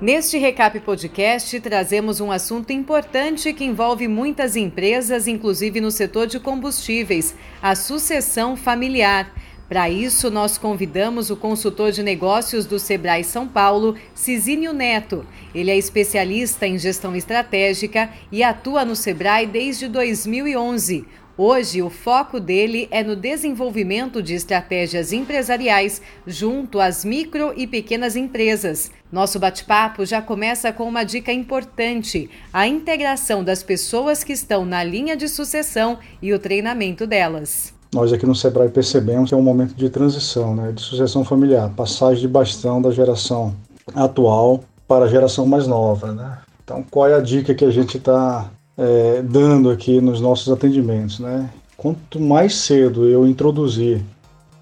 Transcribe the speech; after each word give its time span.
Neste 0.00 0.38
Recap 0.38 0.78
Podcast, 0.78 1.58
trazemos 1.58 2.20
um 2.20 2.30
assunto 2.30 2.72
importante 2.72 3.52
que 3.52 3.64
envolve 3.64 4.06
muitas 4.06 4.54
empresas, 4.54 5.26
inclusive 5.26 5.80
no 5.80 5.90
setor 5.90 6.28
de 6.28 6.38
combustíveis: 6.38 7.34
a 7.60 7.74
sucessão 7.74 8.56
familiar. 8.56 9.34
Para 9.68 9.90
isso, 9.90 10.30
nós 10.30 10.56
convidamos 10.56 11.30
o 11.30 11.36
consultor 11.36 11.90
de 11.90 12.04
negócios 12.04 12.64
do 12.64 12.78
Sebrae 12.78 13.24
São 13.24 13.48
Paulo, 13.48 13.96
Cisínio 14.14 14.72
Neto. 14.72 15.26
Ele 15.52 15.72
é 15.72 15.76
especialista 15.76 16.64
em 16.64 16.78
gestão 16.78 17.16
estratégica 17.16 18.08
e 18.30 18.44
atua 18.44 18.84
no 18.84 18.94
Sebrae 18.94 19.48
desde 19.48 19.88
2011. 19.88 21.06
Hoje, 21.40 21.80
o 21.82 21.88
foco 21.88 22.40
dele 22.40 22.88
é 22.90 23.04
no 23.04 23.14
desenvolvimento 23.14 24.20
de 24.20 24.34
estratégias 24.34 25.12
empresariais 25.12 26.02
junto 26.26 26.80
às 26.80 27.04
micro 27.04 27.52
e 27.56 27.64
pequenas 27.64 28.16
empresas. 28.16 28.90
Nosso 29.12 29.38
bate-papo 29.38 30.04
já 30.04 30.20
começa 30.20 30.72
com 30.72 30.82
uma 30.82 31.04
dica 31.04 31.32
importante: 31.32 32.28
a 32.52 32.66
integração 32.66 33.44
das 33.44 33.62
pessoas 33.62 34.24
que 34.24 34.32
estão 34.32 34.64
na 34.64 34.82
linha 34.82 35.16
de 35.16 35.28
sucessão 35.28 35.98
e 36.20 36.34
o 36.34 36.40
treinamento 36.40 37.06
delas. 37.06 37.72
Nós 37.94 38.12
aqui 38.12 38.26
no 38.26 38.34
Sebrae 38.34 38.68
percebemos 38.68 39.28
que 39.28 39.34
é 39.34 39.38
um 39.38 39.42
momento 39.42 39.76
de 39.76 39.88
transição, 39.88 40.56
né, 40.56 40.72
de 40.72 40.82
sucessão 40.82 41.24
familiar, 41.24 41.70
passagem 41.70 42.20
de 42.20 42.26
bastão 42.26 42.82
da 42.82 42.90
geração 42.90 43.54
atual 43.94 44.64
para 44.88 45.04
a 45.04 45.08
geração 45.08 45.46
mais 45.46 45.68
nova. 45.68 46.12
Né? 46.12 46.38
Então, 46.64 46.84
qual 46.90 47.08
é 47.08 47.14
a 47.14 47.20
dica 47.20 47.54
que 47.54 47.64
a 47.64 47.70
gente 47.70 47.96
está 47.96 48.50
é, 48.78 49.22
dando 49.22 49.70
aqui 49.70 50.00
nos 50.00 50.20
nossos 50.20 50.52
atendimentos, 50.52 51.18
né? 51.18 51.50
Quanto 51.76 52.20
mais 52.20 52.54
cedo 52.54 53.06
eu 53.06 53.26
introduzir 53.26 54.00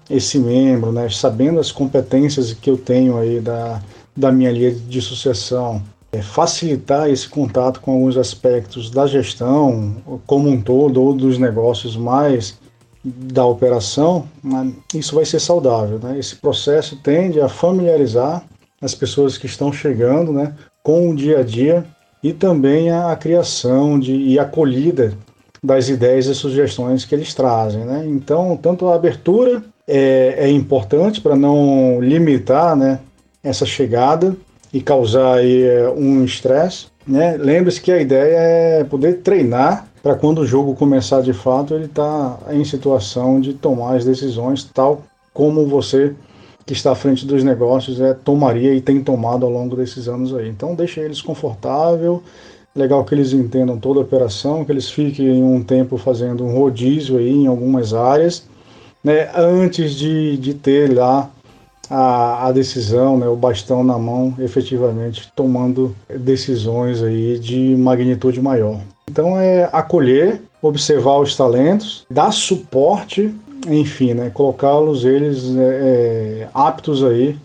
esse 0.09 0.39
membro, 0.39 0.91
né, 0.91 1.09
sabendo 1.09 1.59
as 1.59 1.71
competências 1.71 2.53
que 2.53 2.69
eu 2.69 2.77
tenho 2.77 3.17
aí 3.17 3.39
da, 3.39 3.81
da 4.15 4.31
minha 4.31 4.51
linha 4.51 4.71
de 4.71 5.01
sucessão, 5.01 5.81
é, 6.11 6.21
facilitar 6.21 7.09
esse 7.09 7.27
contato 7.27 7.81
com 7.81 7.91
alguns 7.91 8.17
aspectos 8.17 8.89
da 8.89 9.05
gestão 9.05 9.97
como 10.25 10.49
um 10.49 10.61
todo 10.61 11.01
ou 11.01 11.13
dos 11.13 11.37
negócios 11.37 11.97
mais 11.97 12.57
da 13.03 13.45
operação, 13.45 14.27
né, 14.43 14.71
isso 14.93 15.15
vai 15.15 15.25
ser 15.25 15.39
saudável. 15.39 15.99
Né? 15.99 16.17
Esse 16.17 16.35
processo 16.35 16.95
tende 16.97 17.41
a 17.41 17.49
familiarizar 17.49 18.43
as 18.81 18.95
pessoas 18.95 19.37
que 19.37 19.45
estão 19.45 19.71
chegando 19.73 20.31
né, 20.31 20.53
com 20.83 21.09
o 21.09 21.15
dia 21.15 21.39
a 21.39 21.43
dia 21.43 21.85
e 22.21 22.33
também 22.33 22.89
a, 22.89 23.15
criação 23.15 23.99
de, 23.99 24.13
e 24.13 24.39
acolhida 24.39 25.13
das 25.63 25.89
ideias 25.89 26.27
e 26.27 26.35
sugestões 26.35 27.05
que 27.05 27.13
eles 27.13 27.33
trazem. 27.33 27.83
Né? 27.83 28.05
Então, 28.07 28.57
tanto 28.61 28.87
a 28.87 28.95
abertura 28.95 29.63
é, 29.87 30.35
é 30.37 30.49
importante 30.49 31.21
para 31.21 31.35
não 31.35 31.99
limitar 32.01 32.75
né, 32.75 32.99
essa 33.43 33.65
chegada 33.65 34.35
e 34.73 34.81
causar 34.81 35.35
aí, 35.35 35.63
é, 35.63 35.89
um 35.89 36.23
estresse. 36.23 36.87
Né? 37.07 37.37
Lembre-se 37.37 37.81
que 37.81 37.91
a 37.91 37.99
ideia 37.99 38.37
é 38.37 38.83
poder 38.83 39.21
treinar 39.21 39.87
para 40.03 40.15
quando 40.15 40.39
o 40.39 40.45
jogo 40.45 40.75
começar 40.75 41.21
de 41.21 41.33
fato, 41.33 41.73
ele 41.73 41.85
está 41.85 42.37
em 42.51 42.63
situação 42.63 43.41
de 43.41 43.53
tomar 43.53 43.95
as 43.95 44.05
decisões 44.05 44.63
tal 44.63 45.03
como 45.33 45.67
você 45.67 46.15
que 46.67 46.73
está 46.73 46.91
à 46.91 46.95
frente 46.95 47.25
dos 47.25 47.45
negócios 47.45 48.01
é, 48.01 48.13
tomaria 48.13 48.73
e 48.73 48.81
tem 48.81 49.01
tomado 49.01 49.45
ao 49.45 49.51
longo 49.51 49.77
desses 49.77 50.09
anos 50.09 50.35
aí. 50.35 50.49
Então 50.49 50.75
deixe 50.75 50.99
eles 50.99 51.21
confortável, 51.21 52.21
legal 52.75 53.05
que 53.05 53.15
eles 53.15 53.31
entendam 53.31 53.79
toda 53.79 54.01
a 54.01 54.03
operação, 54.03 54.65
que 54.65 54.71
eles 54.71 54.91
fiquem 54.91 55.41
um 55.41 55.63
tempo 55.63 55.97
fazendo 55.97 56.43
um 56.43 56.53
rodízio 56.53 57.17
aí 57.17 57.31
em 57.31 57.47
algumas 57.47 57.93
áreas, 57.93 58.43
né, 59.01 59.29
antes 59.33 59.93
de, 59.93 60.35
de 60.35 60.53
ter 60.53 60.93
lá 60.93 61.29
a, 61.89 62.47
a 62.47 62.51
decisão, 62.51 63.17
né, 63.17 63.27
o 63.29 63.35
bastão 63.37 63.81
na 63.81 63.97
mão, 63.97 64.35
efetivamente 64.37 65.31
tomando 65.33 65.95
decisões 66.19 67.01
aí 67.01 67.39
de 67.39 67.77
magnitude 67.77 68.41
maior. 68.41 68.81
Então 69.09 69.39
é 69.39 69.69
acolher, 69.71 70.41
observar 70.61 71.17
os 71.19 71.33
talentos, 71.33 72.05
dar 72.11 72.31
suporte 72.33 73.33
enfim, 73.67 74.13
né, 74.13 74.29
colocá-los 74.33 75.05
eles 75.05 75.55
é, 75.55 75.61
é, 75.61 76.49
aptos 76.53 77.03
aí 77.03 77.37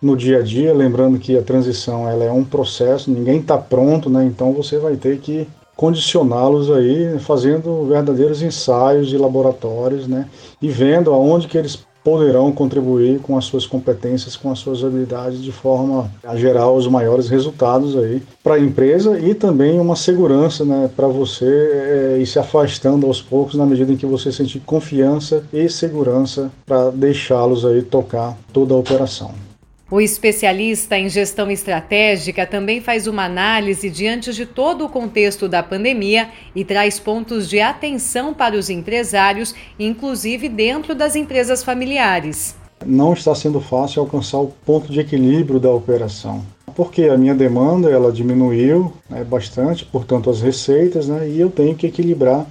no 0.00 0.16
dia 0.16 0.38
a 0.38 0.42
dia, 0.42 0.72
lembrando 0.72 1.18
que 1.18 1.36
a 1.36 1.42
transição 1.42 2.08
ela 2.08 2.24
é 2.24 2.30
um 2.30 2.44
processo, 2.44 3.10
ninguém 3.10 3.40
está 3.40 3.58
pronto, 3.58 4.08
né, 4.08 4.24
então 4.24 4.52
você 4.52 4.78
vai 4.78 4.96
ter 4.96 5.18
que 5.18 5.46
condicioná-los 5.76 6.70
aí, 6.70 7.18
fazendo 7.20 7.86
verdadeiros 7.86 8.42
ensaios 8.42 9.08
de 9.08 9.16
laboratórios, 9.16 10.06
né, 10.08 10.28
e 10.60 10.68
vendo 10.68 11.12
aonde 11.12 11.46
que 11.46 11.56
eles 11.56 11.78
poderão 12.02 12.50
contribuir 12.52 13.20
com 13.20 13.36
as 13.36 13.44
suas 13.44 13.66
competências, 13.66 14.36
com 14.36 14.50
as 14.50 14.58
suas 14.58 14.82
habilidades, 14.84 15.42
de 15.42 15.52
forma 15.52 16.10
a 16.24 16.36
gerar 16.36 16.70
os 16.70 16.86
maiores 16.86 17.28
resultados 17.28 17.96
aí 17.96 18.22
para 18.42 18.54
a 18.54 18.60
empresa 18.60 19.18
e 19.18 19.34
também 19.34 19.78
uma 19.78 19.96
segurança 19.96 20.64
né, 20.64 20.90
para 20.94 21.06
você 21.06 21.44
é, 21.44 22.18
ir 22.20 22.26
se 22.26 22.38
afastando 22.38 23.06
aos 23.06 23.20
poucos 23.20 23.54
na 23.54 23.66
medida 23.66 23.92
em 23.92 23.96
que 23.96 24.06
você 24.06 24.32
sentir 24.32 24.60
confiança 24.60 25.44
e 25.52 25.68
segurança 25.68 26.50
para 26.66 26.90
deixá-los 26.90 27.64
aí 27.64 27.82
tocar 27.82 28.36
toda 28.52 28.74
a 28.74 28.78
operação. 28.78 29.47
O 29.90 30.02
especialista 30.02 30.98
em 30.98 31.08
gestão 31.08 31.50
estratégica 31.50 32.46
também 32.46 32.78
faz 32.78 33.06
uma 33.06 33.24
análise 33.24 33.88
diante 33.88 34.34
de 34.34 34.44
todo 34.44 34.84
o 34.84 34.88
contexto 34.90 35.48
da 35.48 35.62
pandemia 35.62 36.28
e 36.54 36.62
traz 36.62 37.00
pontos 37.00 37.48
de 37.48 37.58
atenção 37.58 38.34
para 38.34 38.54
os 38.54 38.68
empresários, 38.68 39.54
inclusive 39.80 40.46
dentro 40.46 40.94
das 40.94 41.16
empresas 41.16 41.62
familiares. 41.62 42.54
Não 42.84 43.14
está 43.14 43.34
sendo 43.34 43.62
fácil 43.62 44.02
alcançar 44.02 44.36
o 44.40 44.52
ponto 44.66 44.92
de 44.92 45.00
equilíbrio 45.00 45.58
da 45.58 45.70
operação, 45.70 46.44
porque 46.76 47.04
a 47.04 47.16
minha 47.16 47.34
demanda 47.34 47.90
ela 47.90 48.12
diminuiu 48.12 48.92
né, 49.08 49.24
bastante, 49.24 49.86
portanto 49.86 50.28
as 50.28 50.42
receitas, 50.42 51.08
né, 51.08 51.26
e 51.30 51.40
eu 51.40 51.48
tenho 51.48 51.74
que 51.74 51.86
equilibrar 51.86 52.46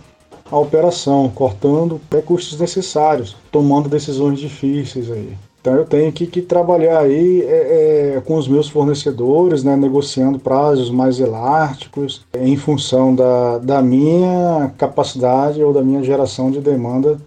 a 0.52 0.58
operação, 0.58 1.30
cortando 1.30 2.02
recursos 2.12 2.60
necessários, 2.60 3.38
tomando 3.52 3.88
decisões 3.88 4.40
difíceis 4.40 5.12
aí. 5.12 5.38
Então 5.68 5.76
eu 5.76 5.86
tenho 5.86 6.14
que, 6.14 6.26
que 6.26 6.42
trabalhar 6.42 7.00
aí 7.00 7.42
é, 7.42 8.16
é, 8.16 8.22
com 8.22 8.38
os 8.38 8.48
meus 8.48 8.70
fornecedores, 8.70 9.66
né, 9.66 9.76
negociando 9.76 10.40
prazos 10.40 10.90
mais 10.90 11.20
elásticos 11.20 12.26
em 12.34 12.56
função 12.56 13.14
da, 13.14 13.58
da 13.58 13.82
minha 13.82 14.72
capacidade 14.78 15.62
ou 15.62 15.74
da 15.74 15.84
minha 15.84 16.02
geração 16.02 16.50
de 16.50 16.62
demanda 16.62 17.20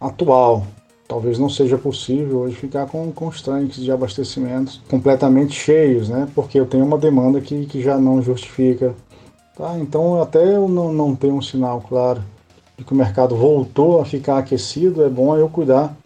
atual. 0.00 0.66
Talvez 1.06 1.38
não 1.38 1.48
seja 1.48 1.78
possível 1.78 2.40
hoje 2.40 2.56
ficar 2.56 2.86
com, 2.86 3.12
com 3.12 3.28
os 3.28 3.40
tanques 3.40 3.80
de 3.80 3.92
abastecimentos 3.92 4.80
completamente 4.90 5.54
cheios, 5.54 6.08
né? 6.08 6.26
Porque 6.34 6.58
eu 6.58 6.66
tenho 6.66 6.84
uma 6.84 6.98
demanda 6.98 7.40
que, 7.40 7.66
que 7.66 7.80
já 7.80 7.96
não 7.98 8.20
justifica. 8.20 8.96
Tá? 9.56 9.78
Então 9.78 10.20
até 10.20 10.56
eu 10.56 10.66
não, 10.66 10.92
não 10.92 11.14
tenho 11.14 11.36
um 11.36 11.42
sinal 11.42 11.80
claro 11.88 12.20
de 12.76 12.82
que 12.82 12.92
o 12.92 12.96
mercado 12.96 13.36
voltou 13.36 14.00
a 14.00 14.04
ficar 14.04 14.38
aquecido, 14.38 15.04
é 15.04 15.08
bom 15.08 15.36
eu 15.36 15.48
cuidar 15.48 15.96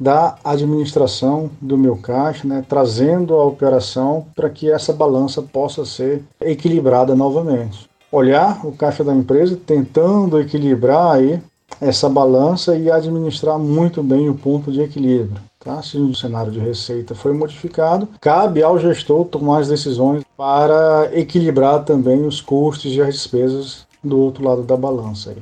da 0.00 0.36
administração 0.42 1.50
do 1.60 1.76
meu 1.76 1.94
caixa, 1.94 2.48
né, 2.48 2.64
trazendo 2.66 3.34
a 3.34 3.44
operação 3.44 4.24
para 4.34 4.48
que 4.48 4.70
essa 4.70 4.94
balança 4.94 5.42
possa 5.42 5.84
ser 5.84 6.24
equilibrada 6.40 7.14
novamente. 7.14 7.86
Olhar 8.10 8.66
o 8.66 8.72
caixa 8.72 9.04
da 9.04 9.14
empresa, 9.14 9.58
tentando 9.64 10.40
equilibrar 10.40 11.16
aí 11.16 11.40
essa 11.80 12.08
balança 12.08 12.76
e 12.76 12.90
administrar 12.90 13.58
muito 13.58 14.02
bem 14.02 14.28
o 14.28 14.34
ponto 14.34 14.72
de 14.72 14.80
equilíbrio. 14.80 15.40
Tá? 15.62 15.82
Se 15.82 15.98
o 15.98 16.14
cenário 16.14 16.50
de 16.50 16.58
receita 16.58 17.14
foi 17.14 17.34
modificado, 17.34 18.08
cabe 18.20 18.62
ao 18.62 18.78
gestor 18.78 19.26
tomar 19.26 19.60
as 19.60 19.68
decisões 19.68 20.24
para 20.36 21.10
equilibrar 21.12 21.84
também 21.84 22.24
os 22.24 22.40
custos 22.40 22.92
e 22.92 23.00
as 23.00 23.14
despesas 23.14 23.86
do 24.02 24.18
outro 24.18 24.42
lado 24.42 24.62
da 24.62 24.76
balança. 24.76 25.30
Aí. 25.30 25.36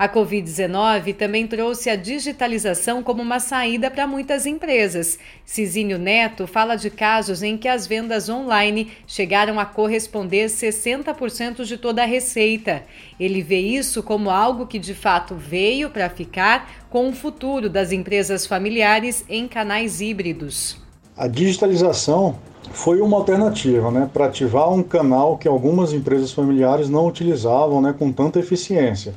A 0.00 0.08
Covid-19 0.08 1.14
também 1.14 1.46
trouxe 1.46 1.90
a 1.90 1.94
digitalização 1.94 3.02
como 3.02 3.20
uma 3.20 3.38
saída 3.38 3.90
para 3.90 4.06
muitas 4.06 4.46
empresas. 4.46 5.18
Cisínio 5.44 5.98
Neto 5.98 6.46
fala 6.46 6.74
de 6.74 6.88
casos 6.88 7.42
em 7.42 7.58
que 7.58 7.68
as 7.68 7.86
vendas 7.86 8.30
online 8.30 8.90
chegaram 9.06 9.60
a 9.60 9.66
corresponder 9.66 10.46
60% 10.46 11.66
de 11.66 11.76
toda 11.76 12.02
a 12.02 12.06
receita. 12.06 12.82
Ele 13.20 13.42
vê 13.42 13.58
isso 13.58 14.02
como 14.02 14.30
algo 14.30 14.66
que 14.66 14.78
de 14.78 14.94
fato 14.94 15.34
veio 15.34 15.90
para 15.90 16.08
ficar 16.08 16.86
com 16.88 17.10
o 17.10 17.12
futuro 17.12 17.68
das 17.68 17.92
empresas 17.92 18.46
familiares 18.46 19.22
em 19.28 19.46
canais 19.46 20.00
híbridos. 20.00 20.78
A 21.14 21.28
digitalização 21.28 22.38
foi 22.72 23.02
uma 23.02 23.18
alternativa 23.18 23.90
né, 23.90 24.08
para 24.10 24.24
ativar 24.24 24.72
um 24.72 24.82
canal 24.82 25.36
que 25.36 25.46
algumas 25.46 25.92
empresas 25.92 26.32
familiares 26.32 26.88
não 26.88 27.06
utilizavam 27.06 27.82
né, 27.82 27.94
com 27.98 28.10
tanta 28.10 28.38
eficiência 28.38 29.12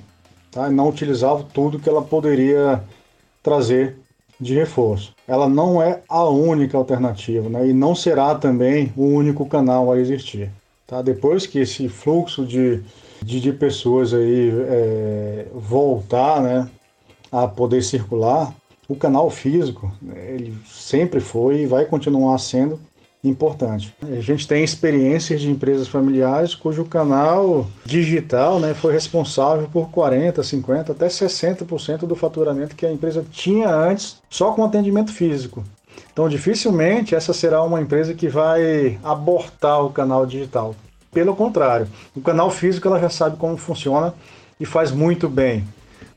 tá? 0.54 0.70
não 0.70 0.90
utilizava 0.90 1.46
tudo 1.54 1.80
que 1.80 1.90
ela 1.90 2.02
poderia 2.02 2.84
trazer 3.42 3.98
de 4.40 4.54
reforço. 4.54 5.14
Ela 5.28 5.48
não 5.48 5.82
é 5.82 6.02
a 6.08 6.24
única 6.26 6.78
alternativa 6.78 7.50
né? 7.50 7.68
e 7.68 7.74
não 7.74 7.96
será 7.96 8.36
também 8.36 8.92
o 8.96 9.06
único 9.06 9.46
canal 9.46 9.92
a 9.92 10.00
existir. 10.00 10.50
Tá? 10.86 11.02
Depois 11.02 11.46
que 11.48 11.60
esse 11.60 11.88
fluxo 11.88 12.46
de, 12.46 12.82
de, 13.22 13.40
de 13.40 13.52
pessoas 13.54 14.14
aí 14.14 14.52
é, 14.68 15.46
voltar 15.54 16.42
né, 16.42 16.70
a 17.32 17.48
poder 17.48 17.82
circular, 17.82 18.54
o 18.88 18.96
canal 18.96 19.30
físico 19.30 19.92
ele 20.16 20.58
sempre 20.66 21.20
foi 21.20 21.62
e 21.62 21.66
vai 21.66 21.86
continuar 21.86 22.38
sendo 22.38 22.80
importante. 23.24 23.96
A 24.02 24.20
gente 24.20 24.48
tem 24.48 24.64
experiências 24.64 25.40
de 25.40 25.50
empresas 25.50 25.88
familiares 25.88 26.54
cujo 26.54 26.84
canal 26.84 27.68
digital 27.86 28.60
né, 28.60 28.74
foi 28.74 28.92
responsável 28.92 29.68
por 29.72 29.90
40%, 29.90 30.40
50%, 30.40 30.90
até 30.90 31.08
60% 31.08 32.00
do 32.00 32.16
faturamento 32.16 32.76
que 32.76 32.86
a 32.86 32.92
empresa 32.92 33.26
tinha 33.32 33.70
antes, 33.74 34.18
só 34.30 34.52
com 34.52 34.64
atendimento 34.64 35.12
físico. 35.12 35.64
Então, 36.12 36.28
dificilmente 36.28 37.16
essa 37.16 37.34
será 37.34 37.64
uma 37.64 37.82
empresa 37.82 38.14
que 38.14 38.28
vai 38.28 39.00
abortar 39.04 39.84
o 39.84 39.90
canal 39.90 40.26
digital. 40.26 40.76
Pelo 41.12 41.36
contrário, 41.36 41.88
o 42.16 42.22
canal 42.22 42.50
físico 42.52 42.88
ela 42.88 43.00
já 43.00 43.10
sabe 43.10 43.38
como 43.38 43.56
funciona 43.56 44.14
e 44.60 44.66
faz 44.66 44.92
muito 44.92 45.30
bem. 45.30 45.64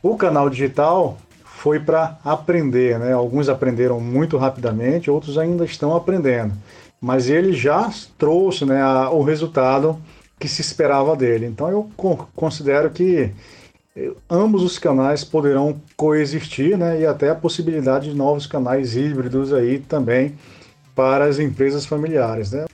O 0.02 0.16
canal 0.16 0.50
digital 0.50 1.16
foi 1.56 1.80
para 1.80 2.18
aprender, 2.24 2.98
né? 2.98 3.12
Alguns 3.12 3.48
aprenderam 3.48 4.00
muito 4.00 4.36
rapidamente, 4.36 5.10
outros 5.10 5.38
ainda 5.38 5.64
estão 5.64 5.96
aprendendo 5.96 6.52
mas 7.00 7.28
ele 7.28 7.52
já 7.52 7.90
trouxe 8.18 8.64
né, 8.64 8.82
a, 8.82 9.10
o 9.10 9.22
resultado 9.22 9.98
que 10.38 10.48
se 10.48 10.60
esperava 10.60 11.16
dele. 11.16 11.46
Então 11.46 11.68
eu 11.70 11.90
considero 12.34 12.90
que 12.90 13.30
eh, 13.96 14.12
ambos 14.28 14.62
os 14.62 14.78
canais 14.78 15.24
poderão 15.24 15.80
coexistir, 15.96 16.76
né, 16.76 17.00
e 17.00 17.06
até 17.06 17.30
a 17.30 17.34
possibilidade 17.34 18.10
de 18.10 18.16
novos 18.16 18.46
canais 18.46 18.96
híbridos 18.96 19.52
aí 19.52 19.78
também 19.78 20.34
para 20.94 21.24
as 21.24 21.38
empresas 21.38 21.86
familiares, 21.86 22.52
né. 22.52 22.64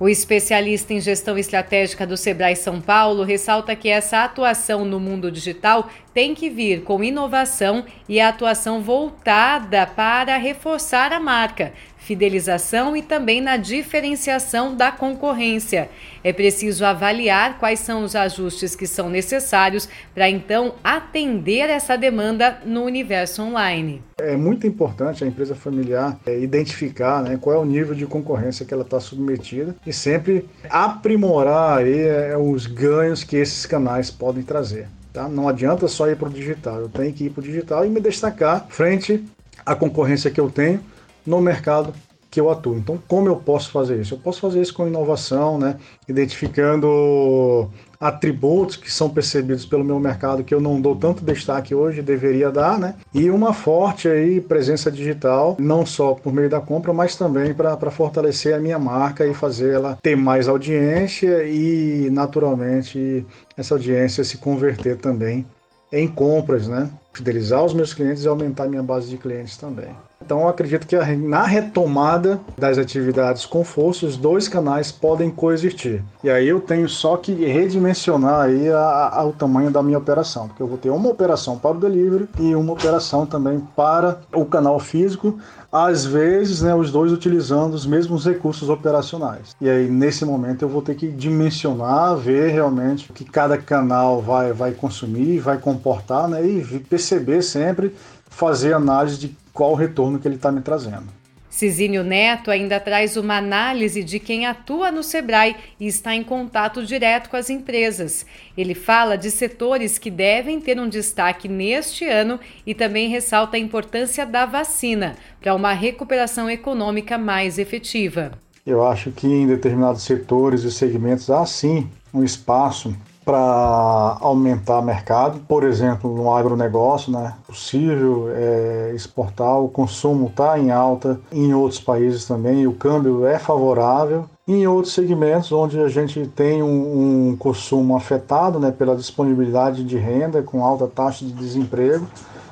O 0.00 0.08
especialista 0.08 0.94
em 0.94 1.00
gestão 1.00 1.36
estratégica 1.36 2.06
do 2.06 2.16
Sebrae 2.16 2.56
São 2.56 2.80
Paulo 2.80 3.22
ressalta 3.22 3.76
que 3.76 3.90
essa 3.90 4.24
atuação 4.24 4.82
no 4.82 4.98
mundo 4.98 5.30
digital 5.30 5.90
tem 6.14 6.34
que 6.34 6.48
vir 6.48 6.84
com 6.84 7.04
inovação 7.04 7.84
e 8.08 8.18
atuação 8.18 8.80
voltada 8.80 9.86
para 9.86 10.38
reforçar 10.38 11.12
a 11.12 11.20
marca, 11.20 11.74
fidelização 12.00 12.96
e 12.96 13.02
também 13.02 13.40
na 13.40 13.56
diferenciação 13.56 14.74
da 14.74 14.90
concorrência. 14.90 15.88
É 16.24 16.32
preciso 16.32 16.84
avaliar 16.84 17.58
quais 17.58 17.78
são 17.80 18.02
os 18.02 18.16
ajustes 18.16 18.74
que 18.74 18.86
são 18.86 19.08
necessários 19.08 19.88
para 20.14 20.28
então 20.28 20.74
atender 20.82 21.70
essa 21.70 21.96
demanda 21.96 22.58
no 22.64 22.82
universo 22.82 23.42
online. 23.42 24.02
É 24.18 24.36
muito 24.36 24.66
importante 24.66 25.22
a 25.22 25.26
empresa 25.26 25.54
familiar 25.54 26.18
é, 26.26 26.38
identificar 26.38 27.22
né, 27.22 27.38
qual 27.40 27.56
é 27.56 27.58
o 27.58 27.64
nível 27.64 27.94
de 27.94 28.06
concorrência 28.06 28.66
que 28.66 28.74
ela 28.74 28.82
está 28.82 28.98
submetida 28.98 29.76
e 29.86 29.92
sempre 29.92 30.48
aprimorar 30.68 31.78
aí, 31.78 32.00
é, 32.00 32.36
os 32.36 32.66
ganhos 32.66 33.22
que 33.22 33.36
esses 33.36 33.64
canais 33.66 34.10
podem 34.10 34.42
trazer. 34.42 34.88
Tá? 35.12 35.28
Não 35.28 35.48
adianta 35.48 35.88
só 35.88 36.08
ir 36.08 36.16
para 36.16 36.28
o 36.28 36.32
digital, 36.32 36.80
eu 36.80 36.88
tenho 36.88 37.12
que 37.12 37.24
ir 37.24 37.30
para 37.30 37.40
o 37.40 37.44
digital 37.44 37.84
e 37.84 37.88
me 37.88 38.00
destacar 38.00 38.66
frente 38.68 39.24
à 39.66 39.74
concorrência 39.74 40.30
que 40.30 40.40
eu 40.40 40.50
tenho 40.50 40.80
no 41.30 41.40
mercado 41.40 41.94
que 42.30 42.40
eu 42.40 42.50
atuo. 42.50 42.76
Então, 42.76 42.98
como 43.08 43.28
eu 43.28 43.36
posso 43.36 43.70
fazer 43.70 44.00
isso? 44.00 44.14
Eu 44.14 44.18
posso 44.18 44.40
fazer 44.40 44.60
isso 44.60 44.74
com 44.74 44.86
inovação, 44.86 45.58
né? 45.58 45.76
identificando 46.08 47.68
atributos 47.98 48.76
que 48.76 48.90
são 48.90 49.10
percebidos 49.10 49.66
pelo 49.66 49.84
meu 49.84 49.98
mercado 49.98 50.44
que 50.44 50.54
eu 50.54 50.60
não 50.60 50.80
dou 50.80 50.96
tanto 50.96 51.24
destaque 51.24 51.74
hoje, 51.74 52.00
deveria 52.00 52.50
dar, 52.50 52.78
né? 52.78 52.94
E 53.12 53.28
uma 53.28 53.52
forte 53.52 54.08
aí 54.08 54.40
presença 54.40 54.90
digital, 54.90 55.56
não 55.58 55.84
só 55.84 56.14
por 56.14 56.32
meio 56.32 56.48
da 56.48 56.60
compra, 56.60 56.94
mas 56.94 57.14
também 57.14 57.52
para 57.52 57.90
fortalecer 57.90 58.54
a 58.54 58.58
minha 58.58 58.78
marca 58.78 59.26
e 59.26 59.34
fazer 59.34 59.74
ela 59.74 59.98
ter 60.02 60.16
mais 60.16 60.48
audiência 60.48 61.44
e, 61.44 62.08
naturalmente, 62.10 63.26
essa 63.54 63.74
audiência 63.74 64.24
se 64.24 64.38
converter 64.38 64.96
também 64.96 65.44
em 65.92 66.08
compras, 66.08 66.68
né? 66.68 66.88
Fidelizar 67.12 67.62
os 67.62 67.74
meus 67.74 67.92
clientes 67.92 68.24
e 68.24 68.28
aumentar 68.28 68.66
minha 68.66 68.82
base 68.82 69.10
de 69.10 69.18
clientes 69.18 69.58
também. 69.58 69.90
Então, 70.30 70.46
acredito 70.46 70.86
que 70.86 70.96
na 71.16 71.42
retomada 71.42 72.40
das 72.56 72.78
atividades 72.78 73.44
com 73.44 73.64
força, 73.64 74.06
os 74.06 74.16
dois 74.16 74.46
canais 74.46 74.92
podem 74.92 75.28
coexistir. 75.28 76.04
E 76.22 76.30
aí 76.30 76.46
eu 76.46 76.60
tenho 76.60 76.88
só 76.88 77.16
que 77.16 77.32
redimensionar 77.32 78.42
aí 78.42 78.70
a, 78.70 79.10
a, 79.12 79.24
o 79.24 79.32
tamanho 79.32 79.72
da 79.72 79.82
minha 79.82 79.98
operação, 79.98 80.46
porque 80.46 80.62
eu 80.62 80.68
vou 80.68 80.78
ter 80.78 80.88
uma 80.88 81.08
operação 81.08 81.58
para 81.58 81.72
o 81.72 81.80
delivery 81.80 82.28
e 82.38 82.54
uma 82.54 82.74
operação 82.74 83.26
também 83.26 83.58
para 83.74 84.20
o 84.32 84.44
canal 84.44 84.78
físico, 84.78 85.36
às 85.72 86.06
vezes, 86.06 86.62
né, 86.62 86.76
os 86.76 86.92
dois 86.92 87.10
utilizando 87.10 87.74
os 87.74 87.84
mesmos 87.84 88.24
recursos 88.24 88.68
operacionais. 88.68 89.56
E 89.60 89.68
aí, 89.68 89.90
nesse 89.90 90.24
momento, 90.24 90.62
eu 90.62 90.68
vou 90.68 90.80
ter 90.80 90.94
que 90.94 91.08
dimensionar, 91.08 92.14
ver 92.16 92.52
realmente 92.52 93.10
o 93.10 93.12
que 93.12 93.24
cada 93.24 93.58
canal 93.58 94.22
vai, 94.22 94.52
vai 94.52 94.70
consumir, 94.70 95.40
vai 95.40 95.58
comportar, 95.58 96.28
né, 96.28 96.46
e 96.46 96.78
perceber 96.88 97.42
sempre, 97.42 97.92
fazer 98.28 98.72
análise 98.72 99.18
de 99.18 99.36
qual 99.60 99.72
o 99.72 99.74
retorno 99.74 100.18
que 100.18 100.26
ele 100.26 100.36
está 100.36 100.50
me 100.50 100.62
trazendo. 100.62 101.08
Cisínio 101.50 102.02
Neto 102.02 102.50
ainda 102.50 102.80
traz 102.80 103.18
uma 103.18 103.36
análise 103.36 104.02
de 104.02 104.18
quem 104.18 104.46
atua 104.46 104.90
no 104.90 105.02
Sebrae 105.02 105.54
e 105.78 105.86
está 105.86 106.14
em 106.14 106.24
contato 106.24 106.82
direto 106.86 107.28
com 107.28 107.36
as 107.36 107.50
empresas. 107.50 108.24
Ele 108.56 108.74
fala 108.74 109.18
de 109.18 109.30
setores 109.30 109.98
que 109.98 110.10
devem 110.10 110.62
ter 110.62 110.80
um 110.80 110.88
destaque 110.88 111.46
neste 111.46 112.06
ano 112.06 112.40
e 112.66 112.74
também 112.74 113.10
ressalta 113.10 113.58
a 113.58 113.60
importância 113.60 114.24
da 114.24 114.46
vacina 114.46 115.14
para 115.42 115.54
uma 115.54 115.74
recuperação 115.74 116.48
econômica 116.48 117.18
mais 117.18 117.58
efetiva. 117.58 118.32
Eu 118.64 118.86
acho 118.86 119.10
que 119.10 119.26
em 119.26 119.46
determinados 119.46 120.04
setores 120.04 120.62
e 120.62 120.70
segmentos 120.70 121.28
há 121.28 121.44
sim 121.44 121.86
um 122.14 122.24
espaço 122.24 122.96
para 123.30 124.18
aumentar 124.20 124.82
mercado, 124.82 125.38
por 125.46 125.62
exemplo, 125.62 126.12
no 126.12 126.34
agronegócio, 126.34 127.12
né? 127.12 127.34
Possível 127.46 128.28
é, 128.34 128.90
exportar, 128.92 129.60
o 129.60 129.68
consumo 129.68 130.26
está 130.26 130.58
em 130.58 130.72
alta 130.72 131.20
em 131.30 131.54
outros 131.54 131.80
países 131.80 132.24
também, 132.24 132.66
o 132.66 132.72
câmbio 132.72 133.24
é 133.24 133.38
favorável. 133.38 134.24
Em 134.48 134.66
outros 134.66 134.94
segmentos, 134.94 135.52
onde 135.52 135.78
a 135.78 135.86
gente 135.86 136.26
tem 136.26 136.60
um, 136.60 137.28
um 137.28 137.36
consumo 137.36 137.96
afetado 137.96 138.58
né, 138.58 138.72
pela 138.72 138.96
disponibilidade 138.96 139.84
de 139.84 139.96
renda, 139.96 140.42
com 140.42 140.64
alta 140.64 140.88
taxa 140.88 141.24
de 141.24 141.30
desemprego, 141.30 142.08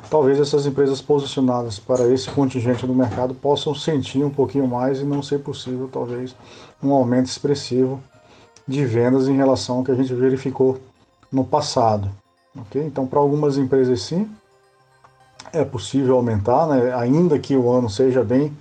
talvez 0.08 0.38
essas 0.38 0.64
empresas 0.64 1.00
posicionadas 1.00 1.80
para 1.80 2.06
esse 2.06 2.30
contingente 2.30 2.86
do 2.86 2.94
mercado 2.94 3.34
possam 3.34 3.75
sentir 3.75 4.22
um 4.22 4.30
pouquinho 4.30 4.69
mais 4.69 5.00
e 5.00 5.04
não 5.04 5.25
ser 5.25 5.40
possível, 5.40 5.88
talvez, 5.92 6.36
um 6.80 6.92
aumento 6.92 7.26
expressivo 7.26 8.00
de 8.69 8.85
vendas 8.85 9.26
em 9.26 9.37
relação 9.37 9.79
ao 9.79 9.85
que 9.85 9.91
a 9.91 9.94
gente 9.94 10.12
verificou 10.12 10.79
no 11.32 11.43
passado. 11.43 12.11
Okay? 12.55 12.85
Então, 12.85 13.06
para 13.06 13.19
algumas 13.19 13.56
empresas, 13.56 14.03
sim, 14.03 14.29
é 15.53 15.65
possível 15.65 16.17
aumentar, 16.17 16.67
né? 16.67 16.94
ainda 16.94 17.38
que 17.38 17.56
o 17.56 17.70
ano 17.73 17.88
seja 17.88 18.23
bem 18.23 18.53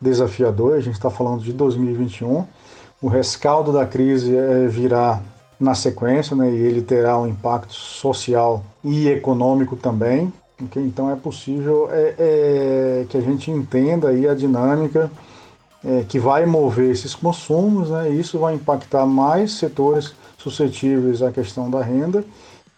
desafiador. 0.00 0.74
A 0.74 0.80
gente 0.80 0.94
está 0.94 1.10
falando 1.10 1.42
de 1.42 1.52
2021. 1.52 2.46
O 3.02 3.08
rescaldo 3.08 3.72
da 3.72 3.84
crise 3.84 4.36
é, 4.36 4.68
virá 4.68 5.20
na 5.58 5.74
sequência, 5.74 6.36
né? 6.36 6.48
e 6.48 6.56
ele 6.56 6.82
terá 6.82 7.18
um 7.18 7.26
impacto 7.26 7.74
social 7.74 8.62
e 8.84 9.08
econômico 9.08 9.74
também. 9.74 10.32
Okay? 10.62 10.82
Então, 10.82 11.10
é 11.10 11.16
possível 11.16 11.88
é, 11.90 12.14
é, 12.18 13.06
que 13.08 13.16
a 13.16 13.20
gente 13.20 13.50
entenda 13.50 14.10
aí 14.10 14.28
a 14.28 14.34
dinâmica 14.34 15.10
é, 15.84 16.04
que 16.08 16.18
vai 16.18 16.46
mover 16.46 16.90
esses 16.90 17.14
consumos, 17.14 17.90
né? 17.90 18.08
Isso 18.10 18.38
vai 18.38 18.54
impactar 18.54 19.06
mais 19.06 19.52
setores 19.52 20.14
suscetíveis 20.38 21.22
à 21.22 21.30
questão 21.30 21.70
da 21.70 21.82
renda 21.82 22.24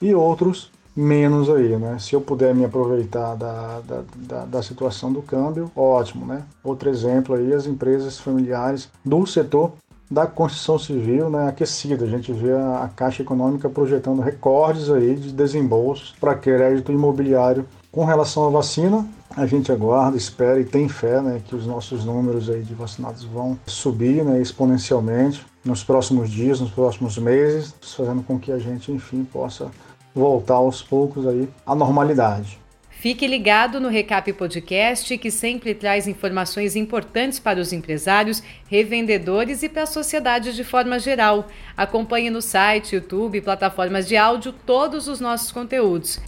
e 0.00 0.14
outros 0.14 0.70
menos 0.94 1.48
aí, 1.48 1.76
né? 1.76 1.96
Se 2.00 2.14
eu 2.14 2.20
puder 2.20 2.54
me 2.54 2.64
aproveitar 2.64 3.34
da, 3.36 3.80
da, 3.80 4.02
da, 4.16 4.44
da, 4.44 4.62
situação 4.62 5.12
do 5.12 5.22
câmbio, 5.22 5.70
ótimo, 5.76 6.26
né? 6.26 6.42
Outro 6.62 6.90
exemplo 6.90 7.36
aí, 7.36 7.52
as 7.52 7.66
empresas 7.66 8.18
familiares 8.18 8.88
do 9.04 9.24
setor 9.24 9.72
da 10.10 10.26
construção 10.26 10.78
civil, 10.78 11.28
né, 11.28 11.48
aquecida. 11.48 12.04
A 12.04 12.08
gente 12.08 12.32
vê 12.32 12.52
a, 12.52 12.84
a 12.84 12.88
Caixa 12.88 13.22
Econômica 13.22 13.68
projetando 13.68 14.22
recordes 14.22 14.90
aí 14.90 15.14
de 15.14 15.32
desembolsos 15.32 16.14
para 16.18 16.34
crédito 16.34 16.90
imobiliário 16.90 17.66
com 17.92 18.04
relação 18.04 18.46
à 18.46 18.50
vacina, 18.50 19.06
a 19.36 19.46
gente 19.46 19.70
aguarda, 19.70 20.16
espera 20.16 20.60
e 20.60 20.64
tem 20.64 20.88
fé 20.88 21.20
né, 21.20 21.40
que 21.44 21.54
os 21.54 21.66
nossos 21.66 22.04
números 22.04 22.48
aí 22.50 22.62
de 22.62 22.74
vacinados 22.74 23.24
vão 23.24 23.58
subir 23.66 24.24
né, 24.24 24.40
exponencialmente 24.40 25.44
nos 25.64 25.84
próximos 25.84 26.30
dias, 26.30 26.60
nos 26.60 26.70
próximos 26.70 27.18
meses, 27.18 27.74
fazendo 27.96 28.22
com 28.22 28.38
que 28.38 28.50
a 28.50 28.58
gente, 28.58 28.90
enfim, 28.90 29.24
possa 29.24 29.70
voltar 30.14 30.54
aos 30.54 30.82
poucos 30.82 31.26
aí 31.26 31.48
à 31.66 31.74
normalidade. 31.74 32.58
Fique 32.90 33.28
ligado 33.28 33.78
no 33.78 33.88
Recap 33.88 34.32
Podcast, 34.32 35.16
que 35.18 35.30
sempre 35.30 35.72
traz 35.72 36.08
informações 36.08 36.74
importantes 36.74 37.38
para 37.38 37.60
os 37.60 37.72
empresários, 37.72 38.42
revendedores 38.68 39.62
e 39.62 39.68
para 39.68 39.84
a 39.84 39.86
sociedade 39.86 40.52
de 40.52 40.64
forma 40.64 40.98
geral. 40.98 41.46
Acompanhe 41.76 42.28
no 42.28 42.42
site, 42.42 42.96
YouTube, 42.96 43.40
plataformas 43.40 44.08
de 44.08 44.16
áudio 44.16 44.52
todos 44.52 45.06
os 45.06 45.20
nossos 45.20 45.52
conteúdos. 45.52 46.18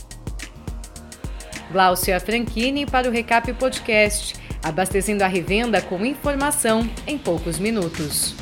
Glaucia 1.72 2.18
Franchini 2.18 2.86
para 2.86 3.08
o 3.08 3.12
Recap 3.12 3.52
Podcast, 3.52 4.34
abastecendo 4.62 5.22
a 5.22 5.28
revenda 5.28 5.80
com 5.80 6.04
informação 6.04 6.88
em 7.06 7.16
poucos 7.16 7.58
minutos. 7.58 8.39